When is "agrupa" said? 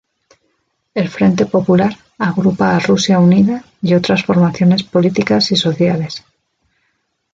2.17-2.75